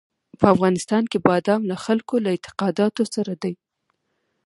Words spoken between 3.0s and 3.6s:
سره دي.